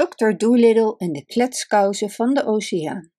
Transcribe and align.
Dr. 0.00 0.36
Doolittle 0.36 0.94
en 0.96 1.12
de 1.12 1.24
kletskousen 1.24 2.10
van 2.10 2.34
de 2.34 2.44
oceaan. 2.44 3.10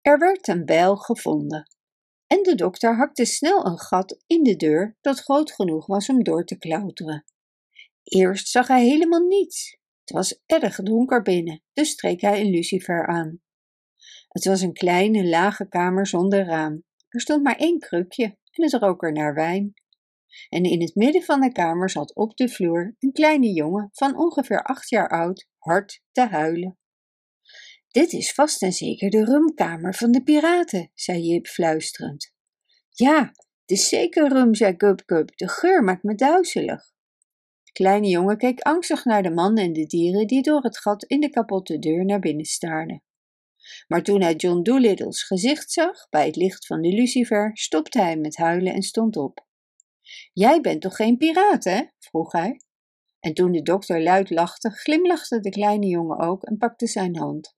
Er 0.00 0.18
werd 0.18 0.48
een 0.48 0.64
bijl 0.64 0.96
gevonden. 0.96 1.70
En 2.26 2.42
de 2.42 2.54
dokter 2.54 2.96
hakte 2.96 3.24
snel 3.24 3.66
een 3.66 3.78
gat 3.78 4.22
in 4.26 4.42
de 4.42 4.56
deur 4.56 4.96
dat 5.00 5.20
groot 5.20 5.52
genoeg 5.52 5.86
was 5.86 6.08
om 6.08 6.22
door 6.22 6.44
te 6.44 6.58
klauteren. 6.58 7.24
Eerst 8.02 8.48
zag 8.48 8.68
hij 8.68 8.84
helemaal 8.84 9.26
niets. 9.26 9.78
Het 10.04 10.10
was 10.16 10.40
erg 10.46 10.76
donker 10.76 11.22
binnen, 11.22 11.62
dus 11.72 11.90
streek 11.90 12.20
hij 12.20 12.40
een 12.40 12.50
lucifer 12.50 13.06
aan. 13.06 13.40
Het 14.28 14.44
was 14.44 14.60
een 14.60 14.72
kleine, 14.72 15.28
lage 15.28 15.68
kamer 15.68 16.06
zonder 16.06 16.44
raam. 16.44 16.82
Er 17.08 17.20
stond 17.20 17.42
maar 17.42 17.56
één 17.56 17.78
krukje 17.78 18.24
en 18.24 18.64
het 18.64 18.72
rook 18.72 19.02
er 19.02 19.12
naar 19.12 19.34
wijn. 19.34 19.74
En 20.48 20.64
in 20.64 20.80
het 20.80 20.94
midden 20.94 21.22
van 21.22 21.40
de 21.40 21.52
kamer 21.52 21.90
zat 21.90 22.14
op 22.14 22.36
de 22.36 22.48
vloer 22.48 22.96
een 22.98 23.12
kleine 23.12 23.52
jongen 23.52 23.88
van 23.92 24.16
ongeveer 24.16 24.62
acht 24.62 24.88
jaar 24.88 25.08
oud 25.08 25.48
hard 25.58 26.02
te 26.12 26.26
huilen. 26.26 26.78
Dit 27.88 28.12
is 28.12 28.32
vast 28.32 28.62
en 28.62 28.72
zeker 28.72 29.10
de 29.10 29.24
rumkamer 29.24 29.94
van 29.94 30.12
de 30.12 30.22
piraten, 30.22 30.90
zei 30.94 31.20
Jip 31.20 31.46
fluisterend. 31.46 32.34
Ja, 32.90 33.18
het 33.60 33.70
is 33.70 33.88
zeker 33.88 34.28
rum, 34.28 34.54
zei 34.54 34.74
Gup. 34.76 35.36
De 35.36 35.48
geur 35.48 35.84
maakt 35.84 36.02
me 36.02 36.14
duizelig. 36.14 36.92
De 37.62 37.72
kleine 37.72 38.08
jongen 38.08 38.36
keek 38.36 38.60
angstig 38.60 39.04
naar 39.04 39.22
de 39.22 39.30
man 39.30 39.56
en 39.56 39.72
de 39.72 39.86
dieren 39.86 40.26
die 40.26 40.42
door 40.42 40.62
het 40.62 40.78
gat 40.78 41.04
in 41.04 41.20
de 41.20 41.30
kapotte 41.30 41.78
deur 41.78 42.04
naar 42.04 42.18
binnen 42.18 42.44
staarden. 42.44 43.02
Maar 43.88 44.02
toen 44.02 44.22
hij 44.22 44.34
John 44.34 44.62
Doolittle's 44.62 45.22
gezicht 45.22 45.72
zag 45.72 46.08
bij 46.10 46.26
het 46.26 46.36
licht 46.36 46.66
van 46.66 46.80
de 46.80 46.88
lucifer, 46.88 47.50
stopte 47.52 48.00
hij 48.00 48.16
met 48.16 48.36
huilen 48.36 48.74
en 48.74 48.82
stond 48.82 49.16
op. 49.16 49.46
Jij 50.32 50.60
bent 50.60 50.80
toch 50.80 50.96
geen 50.96 51.16
piraat, 51.16 51.64
hè? 51.64 51.82
vroeg 51.98 52.32
hij. 52.32 52.60
En 53.20 53.34
toen 53.34 53.52
de 53.52 53.62
dokter 53.62 54.02
luid 54.02 54.30
lachte, 54.30 54.70
glimlachte 54.70 55.40
de 55.40 55.50
kleine 55.50 55.86
jongen 55.86 56.18
ook 56.18 56.42
en 56.42 56.56
pakte 56.56 56.86
zijn 56.86 57.16
hand. 57.16 57.56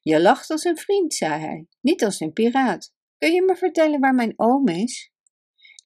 Je 0.00 0.20
lacht 0.20 0.50
als 0.50 0.64
een 0.64 0.78
vriend, 0.78 1.14
zei 1.14 1.40
hij, 1.40 1.66
niet 1.80 2.04
als 2.04 2.20
een 2.20 2.32
piraat. 2.32 2.92
Kun 3.18 3.32
je 3.32 3.42
me 3.42 3.56
vertellen 3.56 4.00
waar 4.00 4.14
mijn 4.14 4.32
oom 4.36 4.68
is? 4.68 5.12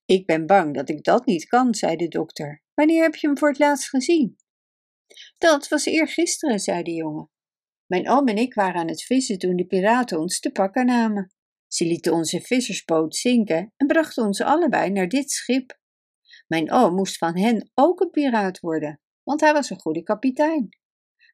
Ik 0.04 0.26
ben 0.26 0.46
bang 0.46 0.74
dat 0.74 0.88
ik 0.88 1.04
dat 1.04 1.26
niet 1.26 1.44
kan, 1.44 1.74
zei 1.74 1.96
de 1.96 2.08
dokter. 2.08 2.62
Wanneer 2.74 3.02
heb 3.02 3.14
je 3.14 3.26
hem 3.26 3.38
voor 3.38 3.48
het 3.48 3.58
laatst 3.58 3.88
gezien? 3.88 4.36
Dat 5.38 5.68
was 5.68 5.84
eergisteren, 5.84 6.58
zei 6.58 6.82
de 6.82 6.92
jongen. 6.92 7.30
Mijn 7.86 8.10
oom 8.10 8.26
en 8.26 8.36
ik 8.36 8.54
waren 8.54 8.80
aan 8.80 8.88
het 8.88 9.02
vissen 9.02 9.38
toen 9.38 9.56
de 9.56 9.66
piraten 9.66 10.18
ons 10.18 10.40
te 10.40 10.50
pakken 10.50 10.86
namen. 10.86 11.32
Ze 11.66 11.84
lieten 11.84 12.12
onze 12.12 12.40
vissersboot 12.40 13.16
zinken 13.16 13.72
en 13.76 13.86
brachten 13.86 14.24
ons 14.24 14.40
allebei 14.40 14.90
naar 14.90 15.08
dit 15.08 15.30
schip. 15.30 15.79
Mijn 16.50 16.72
oom 16.72 16.94
moest 16.94 17.18
van 17.18 17.38
hen 17.38 17.70
ook 17.74 18.00
een 18.00 18.10
piraat 18.10 18.60
worden, 18.60 19.00
want 19.22 19.40
hij 19.40 19.52
was 19.52 19.70
een 19.70 19.80
goede 19.80 20.02
kapitein. 20.02 20.68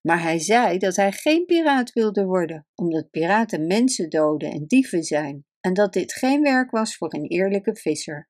Maar 0.02 0.22
hij 0.22 0.38
zei 0.38 0.78
dat 0.78 0.96
hij 0.96 1.12
geen 1.12 1.44
piraat 1.44 1.92
wilde 1.92 2.24
worden, 2.24 2.66
omdat 2.74 3.10
piraten 3.10 3.66
mensen 3.66 4.10
doden 4.10 4.50
en 4.50 4.66
dieven 4.66 5.02
zijn, 5.02 5.44
en 5.60 5.74
dat 5.74 5.92
dit 5.92 6.12
geen 6.12 6.42
werk 6.42 6.70
was 6.70 6.96
voor 6.96 7.14
een 7.14 7.26
eerlijke 7.26 7.76
visser. 7.76 8.28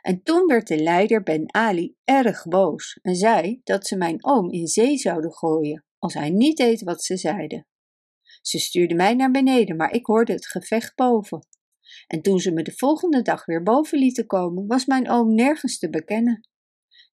En 0.00 0.22
toen 0.22 0.46
werd 0.46 0.66
de 0.66 0.78
leider 0.78 1.22
Ben 1.22 1.54
Ali 1.54 1.96
erg 2.04 2.44
boos 2.44 2.98
en 3.02 3.16
zei 3.16 3.60
dat 3.64 3.86
ze 3.86 3.96
mijn 3.96 4.24
oom 4.24 4.50
in 4.50 4.66
zee 4.66 4.96
zouden 4.96 5.32
gooien 5.32 5.84
als 5.98 6.14
hij 6.14 6.30
niet 6.30 6.56
deed 6.56 6.82
wat 6.82 7.04
ze 7.04 7.16
zeiden. 7.16 7.66
Ze 8.40 8.58
stuurde 8.58 8.94
mij 8.94 9.14
naar 9.14 9.30
beneden, 9.30 9.76
maar 9.76 9.92
ik 9.92 10.06
hoorde 10.06 10.32
het 10.32 10.46
gevecht 10.46 10.94
boven. 10.94 11.46
En 12.06 12.22
toen 12.22 12.38
ze 12.38 12.52
me 12.52 12.62
de 12.62 12.72
volgende 12.76 13.22
dag 13.22 13.44
weer 13.44 13.62
boven 13.62 13.98
lieten 13.98 14.26
komen, 14.26 14.66
was 14.66 14.86
mijn 14.86 15.10
oom 15.10 15.34
nergens 15.34 15.78
te 15.78 15.90
bekennen. 15.90 16.48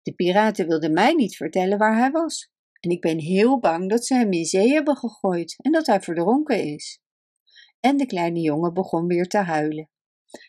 De 0.03 0.15
piraten 0.15 0.69
wilden 0.69 0.93
mij 0.93 1.15
niet 1.15 1.37
vertellen 1.37 1.79
waar 1.79 1.99
hij 1.99 2.11
was. 2.11 2.51
En 2.81 2.91
ik 2.91 3.01
ben 3.01 3.19
heel 3.19 3.59
bang 3.59 3.91
dat 3.91 4.07
ze 4.07 4.15
hem 4.15 4.33
in 4.33 4.45
zee 4.45 4.73
hebben 4.73 4.97
gegooid 4.97 5.57
en 5.63 5.73
dat 5.73 5.87
hij 5.87 6.01
verdronken 6.01 6.65
is. 6.65 7.01
En 7.81 7.97
de 7.97 8.07
kleine 8.07 8.41
jongen 8.41 8.75
begon 8.75 9.07
weer 9.07 9.27
te 9.27 9.39
huilen. 9.39 9.91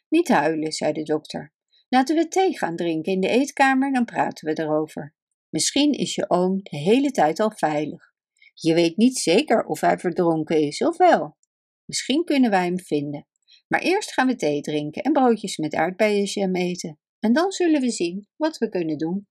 Niet 0.09 0.27
huilen, 0.27 0.71
zei 0.71 0.93
de 0.93 1.03
dokter. 1.03 1.53
Laten 1.89 2.15
we 2.15 2.27
thee 2.27 2.57
gaan 2.57 2.75
drinken 2.75 3.11
in 3.11 3.19
de 3.19 3.27
eetkamer, 3.27 3.93
dan 3.93 4.05
praten 4.05 4.47
we 4.47 4.61
erover. 4.61 5.15
Misschien 5.49 5.91
is 5.91 6.15
je 6.15 6.29
oom 6.29 6.59
de 6.63 6.77
hele 6.77 7.11
tijd 7.11 7.39
al 7.39 7.51
veilig. 7.51 8.13
Je 8.53 8.73
weet 8.73 8.97
niet 8.97 9.17
zeker 9.17 9.65
of 9.65 9.79
hij 9.79 9.97
verdronken 9.97 10.61
is 10.61 10.81
of 10.81 10.97
wel. 10.97 11.37
Misschien 11.85 12.23
kunnen 12.23 12.49
wij 12.49 12.65
hem 12.65 12.79
vinden. 12.79 13.27
Maar 13.69 13.81
eerst 13.81 14.13
gaan 14.13 14.27
we 14.27 14.35
thee 14.35 14.61
drinken 14.61 15.03
en 15.03 15.13
broodjes 15.13 15.57
met 15.57 15.75
aardbeienjam 15.75 16.55
eten. 16.55 16.99
En 17.19 17.33
dan 17.33 17.51
zullen 17.51 17.81
we 17.81 17.89
zien 17.89 18.27
wat 18.35 18.57
we 18.57 18.69
kunnen 18.69 18.97
doen. 18.97 19.27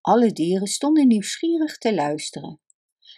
Alle 0.00 0.32
dieren 0.32 0.66
stonden 0.66 1.08
nieuwsgierig 1.08 1.78
te 1.78 1.94
luisteren. 1.94 2.60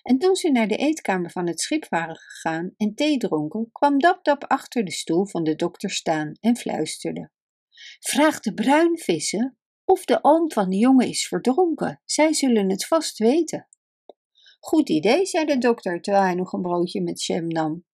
En 0.03 0.19
toen 0.19 0.37
ze 0.37 0.51
naar 0.51 0.69
de 0.69 0.77
eetkamer 0.77 1.31
van 1.31 1.47
het 1.47 1.61
schip 1.61 1.87
waren 1.89 2.17
gegaan 2.17 2.75
en 2.77 2.95
thee 2.95 3.17
dronken, 3.17 3.69
kwam 3.73 3.99
Dap 3.99 4.45
achter 4.47 4.85
de 4.85 4.93
stoel 4.93 5.27
van 5.27 5.45
de 5.45 5.55
dokter 5.55 5.91
staan 5.91 6.33
en 6.41 6.57
fluisterde. 6.57 7.31
Vraag 7.99 8.41
de 8.41 8.55
bruinvissen 8.55 9.59
of 9.85 10.05
de 10.05 10.19
oom 10.23 10.53
van 10.53 10.69
de 10.69 10.77
jongen 10.77 11.09
is 11.09 11.29
verdronken. 11.29 12.03
Zij 12.05 12.33
zullen 12.33 12.71
het 12.71 12.87
vast 12.87 13.19
weten. 13.19 13.69
Goed 14.61 14.89
idee, 14.89 15.27
zei 15.27 15.45
de 15.45 15.59
dokter 15.59 16.01
terwijl 16.01 16.25
hij 16.25 16.35
nog 16.35 16.53
een 16.53 16.63
broodje 16.63 17.03
met 17.03 17.25
jam 17.25 17.47
nam. 17.47 17.85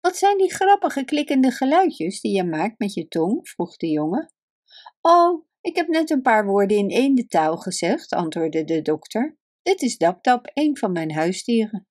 Wat 0.00 0.16
zijn 0.16 0.38
die 0.38 0.54
grappige 0.54 1.04
klikkende 1.04 1.50
geluidjes 1.50 2.20
die 2.20 2.36
je 2.36 2.44
maakt 2.44 2.78
met 2.78 2.94
je 2.94 3.08
tong? 3.08 3.48
vroeg 3.48 3.76
de 3.76 3.88
jongen. 3.88 4.32
Oh, 5.00 5.46
ik 5.60 5.76
heb 5.76 5.88
net 5.88 6.10
een 6.10 6.22
paar 6.22 6.46
woorden 6.46 6.76
in 6.76 6.88
eendentaal 6.88 7.56
gezegd, 7.56 8.12
antwoordde 8.12 8.64
de 8.64 8.82
dokter. 8.82 9.38
Dit 9.62 9.82
is 9.82 9.96
Dap 9.98 10.50
een 10.54 10.76
van 10.76 10.92
mijn 10.92 11.12
huisdieren. 11.12 11.86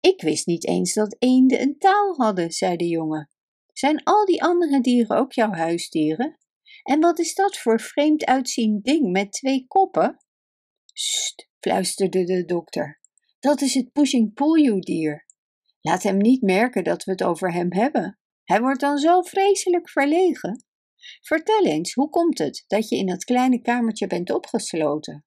Ik 0.00 0.22
wist 0.22 0.46
niet 0.46 0.66
eens 0.66 0.94
dat 0.94 1.16
eenden 1.18 1.60
een 1.60 1.78
taal 1.78 2.14
hadden, 2.16 2.50
zei 2.50 2.76
de 2.76 2.88
jongen. 2.88 3.30
Zijn 3.72 4.02
al 4.02 4.24
die 4.24 4.42
andere 4.42 4.80
dieren 4.80 5.16
ook 5.16 5.32
jouw 5.32 5.52
huisdieren? 5.52 6.38
En 6.82 7.00
wat 7.00 7.18
is 7.18 7.34
dat 7.34 7.56
voor 7.56 7.80
vreemd 7.80 8.24
uitziend 8.24 8.84
ding 8.84 9.12
met 9.12 9.32
twee 9.32 9.66
koppen? 9.66 10.16
Sst, 10.92 11.48
fluisterde 11.60 12.24
de 12.24 12.44
dokter. 12.44 13.00
Dat 13.40 13.60
is 13.60 13.74
het 13.74 13.92
pushing 13.92 14.34
pullyu 14.34 14.78
dier. 14.78 15.26
Laat 15.82 16.02
hem 16.02 16.16
niet 16.16 16.42
merken 16.42 16.84
dat 16.84 17.04
we 17.04 17.10
het 17.10 17.22
over 17.22 17.52
hem 17.52 17.72
hebben. 17.72 18.18
Hij 18.44 18.60
wordt 18.60 18.80
dan 18.80 18.98
zo 18.98 19.22
vreselijk 19.22 19.88
verlegen. 19.88 20.64
Vertel 21.20 21.64
eens, 21.64 21.92
hoe 21.92 22.08
komt 22.08 22.38
het 22.38 22.64
dat 22.66 22.88
je 22.88 22.96
in 22.96 23.06
dat 23.06 23.24
kleine 23.24 23.60
kamertje 23.60 24.06
bent 24.06 24.30
opgesloten? 24.30 25.24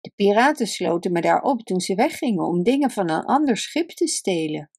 De 0.00 0.12
piraten 0.14 0.66
sloten 0.66 1.12
me 1.12 1.20
daar 1.20 1.42
op 1.42 1.62
toen 1.62 1.80
ze 1.80 1.94
weggingen 1.94 2.46
om 2.46 2.62
dingen 2.62 2.90
van 2.90 3.10
een 3.10 3.24
ander 3.24 3.56
schip 3.56 3.90
te 3.90 4.06
stelen. 4.06 4.70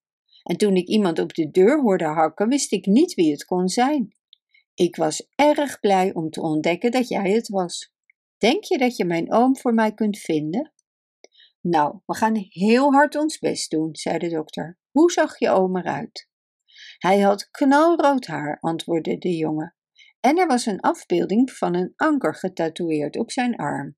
En 0.44 0.58
toen 0.58 0.76
ik 0.76 0.88
iemand 0.88 1.20
op 1.20 1.34
de 1.34 1.52
deur 1.52 1.82
hoorde 1.82 2.06
hakken, 2.06 2.48
wist 2.48 2.72
ik 2.72 2.86
niet 2.86 3.14
wie 3.14 3.32
het 3.32 3.46
kon 3.46 3.70
zijn. 3.70 4.16
Ik 4.74 4.96
was 4.96 5.28
erg 5.36 5.80
blij 5.80 6.14
om 6.14 6.30
te 6.30 6.42
ontdekken 6.42 6.92
dat 6.92 7.08
jij 7.08 7.32
het 7.32 7.48
was. 7.48 7.92
Denk 8.38 8.64
je 8.64 8.78
dat 8.78 8.96
je 8.96 9.06
mijn 9.06 9.34
oom 9.34 9.58
voor 9.58 9.74
mij 9.74 9.94
kunt 9.94 10.18
vinden? 10.18 10.74
Nou, 11.62 12.00
we 12.06 12.16
gaan 12.16 12.36
heel 12.50 12.92
hard 12.92 13.16
ons 13.16 13.40
best 13.40 13.70
doen, 13.70 13.96
zei 13.96 14.18
de 14.18 14.30
dokter. 14.30 14.80
Hoe 14.92 15.12
zag 15.12 15.40
je 15.40 15.50
oom 15.50 15.78
eruit? 15.78 16.30
Hij 16.98 17.20
had 17.20 17.50
knalrood 17.52 18.26
haar, 18.26 18.60
antwoordde 18.60 19.18
de 19.18 19.36
jongen. 19.36 19.76
En 20.20 20.38
er 20.38 20.48
was 20.48 20.66
een 20.66 20.80
afbeelding 20.80 21.52
van 21.52 21.76
een 21.76 21.94
anker 21.96 22.36
getatoeëerd 22.36 23.18
op 23.18 23.32
zijn 23.32 23.56
arm. 23.56 23.98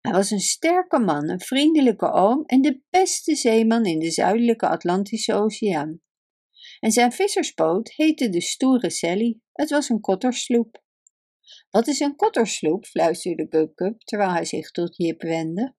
Hij 0.00 0.12
was 0.12 0.30
een 0.30 0.40
sterke 0.40 0.98
man, 0.98 1.28
een 1.28 1.40
vriendelijke 1.40 2.12
oom 2.12 2.44
en 2.46 2.60
de 2.60 2.80
beste 2.90 3.34
zeeman 3.34 3.84
in 3.84 3.98
de 3.98 4.10
zuidelijke 4.10 4.68
Atlantische 4.68 5.34
Oceaan. 5.34 6.00
En 6.80 6.92
zijn 6.92 7.12
visserspoot 7.12 7.92
heette 7.92 8.28
de 8.28 8.40
Stoere 8.40 8.90
Sally. 8.90 9.40
Het 9.52 9.70
was 9.70 9.88
een 9.88 10.00
kottersloep. 10.00 10.82
Wat 11.70 11.86
is 11.86 12.00
een 12.00 12.16
kottersloep? 12.16 12.86
fluisterde 12.86 13.70
Gup 13.74 14.00
terwijl 14.00 14.30
hij 14.30 14.44
zich 14.44 14.70
tot 14.70 14.96
Jip 14.96 15.22
wendde. 15.22 15.74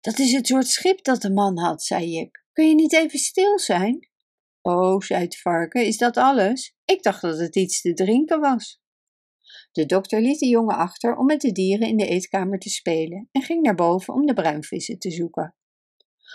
Dat 0.00 0.18
is 0.18 0.32
het 0.32 0.46
soort 0.46 0.66
schip 0.66 1.04
dat 1.04 1.22
de 1.22 1.32
man 1.32 1.58
had, 1.58 1.82
zei 1.82 2.10
Jip. 2.10 2.42
Kun 2.52 2.68
je 2.68 2.74
niet 2.74 2.92
even 2.92 3.18
stil 3.18 3.58
zijn? 3.58 4.08
Oh, 4.62 5.00
zei 5.00 5.22
het 5.22 5.40
varken, 5.40 5.86
is 5.86 5.96
dat 5.96 6.16
alles? 6.16 6.74
Ik 6.84 7.02
dacht 7.02 7.20
dat 7.20 7.38
het 7.38 7.56
iets 7.56 7.80
te 7.80 7.94
drinken 7.94 8.40
was. 8.40 8.82
De 9.72 9.86
dokter 9.86 10.20
liet 10.20 10.38
de 10.38 10.46
jongen 10.46 10.76
achter 10.76 11.16
om 11.16 11.26
met 11.26 11.40
de 11.40 11.52
dieren 11.52 11.88
in 11.88 11.96
de 11.96 12.06
eetkamer 12.06 12.58
te 12.58 12.68
spelen 12.68 13.28
en 13.32 13.42
ging 13.42 13.62
naar 13.62 13.74
boven 13.74 14.14
om 14.14 14.26
de 14.26 14.32
bruinvissen 14.32 14.98
te 14.98 15.10
zoeken. 15.10 15.54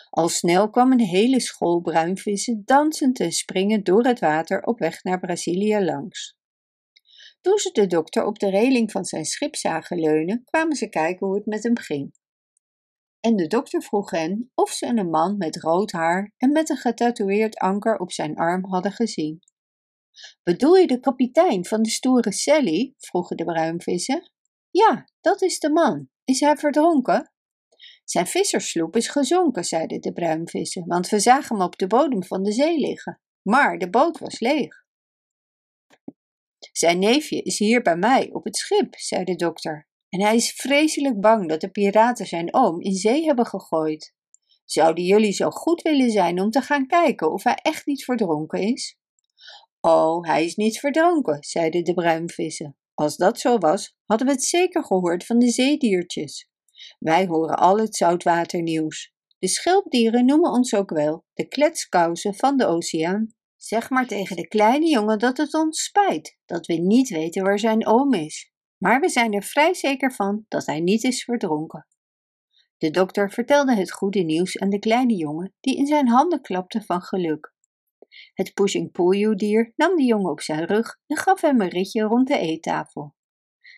Al 0.09 0.29
snel 0.29 0.69
kwam 0.69 0.91
een 0.91 0.99
hele 0.99 1.39
school 1.39 1.81
bruinvissen 1.81 2.61
dansend 2.65 3.19
en 3.19 3.31
springend 3.31 3.85
door 3.85 4.05
het 4.05 4.19
water 4.19 4.61
op 4.61 4.79
weg 4.79 5.03
naar 5.03 5.19
Brazilië 5.19 5.79
langs. 5.79 6.37
Toen 7.41 7.57
ze 7.57 7.71
de 7.71 7.87
dokter 7.87 8.25
op 8.25 8.39
de 8.39 8.49
reling 8.49 8.91
van 8.91 9.05
zijn 9.05 9.25
schip 9.25 9.55
zagen 9.55 9.99
leunen, 9.99 10.43
kwamen 10.43 10.75
ze 10.75 10.89
kijken 10.89 11.27
hoe 11.27 11.35
het 11.35 11.45
met 11.45 11.63
hem 11.63 11.77
ging. 11.77 12.13
En 13.19 13.35
de 13.35 13.47
dokter 13.47 13.81
vroeg 13.81 14.11
hen 14.11 14.51
of 14.55 14.69
ze 14.69 14.85
een 14.85 15.09
man 15.09 15.37
met 15.37 15.57
rood 15.57 15.91
haar 15.91 16.33
en 16.37 16.51
met 16.51 16.69
een 16.69 16.77
getatoeëerd 16.77 17.57
anker 17.57 17.97
op 17.97 18.11
zijn 18.11 18.35
arm 18.35 18.65
hadden 18.65 18.91
gezien. 18.91 19.39
Bedoel 20.43 20.75
je 20.75 20.87
de 20.87 20.99
kapitein 20.99 21.65
van 21.65 21.81
de 21.81 21.89
stoere 21.89 22.31
Sally? 22.31 22.93
vroegen 22.97 23.37
de 23.37 23.43
bruinvissen. 23.43 24.31
Ja, 24.69 25.09
dat 25.21 25.41
is 25.41 25.59
de 25.59 25.69
man. 25.69 26.09
Is 26.23 26.39
hij 26.39 26.57
verdronken? 26.57 27.31
Zijn 28.03 28.27
visserssloep 28.27 28.95
is 28.95 29.07
gezonken, 29.07 29.63
zeiden 29.63 30.01
de 30.01 30.13
bruinvissen, 30.13 30.87
want 30.87 31.09
we 31.09 31.19
zagen 31.19 31.55
hem 31.55 31.65
op 31.65 31.77
de 31.77 31.87
bodem 31.87 32.23
van 32.23 32.43
de 32.43 32.51
zee 32.51 32.77
liggen. 32.77 33.21
Maar 33.41 33.77
de 33.77 33.89
boot 33.89 34.19
was 34.19 34.39
leeg. 34.39 34.83
Zijn 36.71 36.99
neefje 36.99 37.41
is 37.41 37.59
hier 37.59 37.81
bij 37.81 37.97
mij 37.97 38.29
op 38.31 38.43
het 38.43 38.55
schip, 38.55 38.95
zei 38.95 39.23
de 39.23 39.35
dokter, 39.35 39.87
en 40.09 40.21
hij 40.21 40.35
is 40.35 40.51
vreselijk 40.51 41.19
bang 41.19 41.49
dat 41.49 41.61
de 41.61 41.69
piraten 41.69 42.25
zijn 42.25 42.53
oom 42.53 42.81
in 42.81 42.95
zee 42.95 43.25
hebben 43.25 43.45
gegooid. 43.45 44.13
Zouden 44.65 45.03
jullie 45.03 45.31
zo 45.31 45.49
goed 45.49 45.81
willen 45.81 46.11
zijn 46.11 46.41
om 46.41 46.49
te 46.49 46.61
gaan 46.61 46.87
kijken 46.87 47.31
of 47.31 47.43
hij 47.43 47.59
echt 47.61 47.85
niet 47.85 48.03
verdronken 48.03 48.59
is? 48.59 48.97
Oh, 49.79 50.27
hij 50.27 50.45
is 50.45 50.55
niet 50.55 50.79
verdronken, 50.79 51.43
zeiden 51.43 51.83
de 51.83 51.93
bruinvissen. 51.93 52.77
Als 52.93 53.17
dat 53.17 53.39
zo 53.39 53.57
was, 53.57 53.95
hadden 54.05 54.27
we 54.27 54.33
het 54.33 54.43
zeker 54.43 54.83
gehoord 54.83 55.25
van 55.25 55.39
de 55.39 55.49
zeediertjes. 55.49 56.49
Wij 56.99 57.25
horen 57.25 57.57
al 57.57 57.77
het 57.77 57.95
zoutwaternieuws. 57.95 59.13
De 59.39 59.47
schilddieren 59.47 60.25
noemen 60.25 60.51
ons 60.51 60.73
ook 60.73 60.89
wel 60.89 61.25
de 61.33 61.47
kletskousen 61.47 62.35
van 62.35 62.57
de 62.57 62.65
oceaan. 62.65 63.33
Zeg 63.55 63.89
maar 63.89 64.07
tegen 64.07 64.35
de 64.35 64.47
kleine 64.47 64.89
jongen 64.89 65.19
dat 65.19 65.37
het 65.37 65.53
ons 65.53 65.83
spijt 65.83 66.37
dat 66.45 66.65
we 66.65 66.73
niet 66.73 67.09
weten 67.09 67.43
waar 67.43 67.59
zijn 67.59 67.87
oom 67.87 68.13
is. 68.13 68.51
Maar 68.79 68.99
we 68.99 69.09
zijn 69.09 69.33
er 69.33 69.43
vrij 69.43 69.73
zeker 69.73 70.13
van 70.13 70.45
dat 70.47 70.65
hij 70.65 70.79
niet 70.79 71.03
is 71.03 71.23
verdronken. 71.23 71.87
De 72.77 72.91
dokter 72.91 73.31
vertelde 73.31 73.75
het 73.75 73.91
goede 73.91 74.19
nieuws 74.19 74.59
aan 74.59 74.69
de 74.69 74.79
kleine 74.79 75.15
jongen, 75.15 75.53
die 75.59 75.77
in 75.77 75.85
zijn 75.85 76.07
handen 76.07 76.41
klapte 76.41 76.81
van 76.81 77.01
geluk. 77.01 77.53
Het 78.33 78.53
pushing 78.53 78.91
dier 79.37 79.73
nam 79.75 79.95
de 79.95 80.03
jongen 80.03 80.31
op 80.31 80.41
zijn 80.41 80.65
rug 80.65 80.99
en 81.07 81.17
gaf 81.17 81.41
hem 81.41 81.61
een 81.61 81.69
ritje 81.69 82.01
rond 82.01 82.27
de 82.27 82.37
eettafel. 82.37 83.15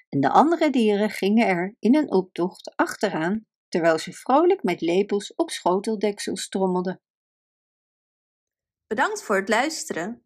En 0.09 0.19
de 0.19 0.29
andere 0.29 0.69
dieren 0.69 1.09
gingen 1.09 1.47
er 1.47 1.75
in 1.79 1.95
een 1.95 2.11
optocht 2.11 2.75
achteraan, 2.75 3.45
terwijl 3.67 3.97
ze 3.97 4.13
vrolijk 4.13 4.63
met 4.63 4.81
lepels 4.81 5.35
op 5.35 5.49
schoteldeksels 5.49 6.49
trommelden. 6.49 7.01
Bedankt 8.87 9.23
voor 9.23 9.35
het 9.35 9.49
luisteren. 9.49 10.25